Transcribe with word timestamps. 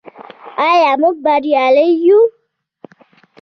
آیا 0.69 0.91
موږ 1.01 1.15
بریالي 1.25 1.87
یو؟ 2.05 2.19